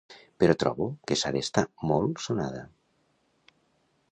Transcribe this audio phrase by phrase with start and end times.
[0.43, 2.65] Però trobo que s'ha d'estar molt sonada.